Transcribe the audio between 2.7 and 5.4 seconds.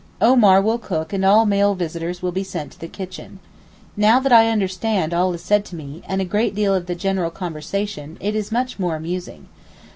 to the kitchen. Now that I understand all that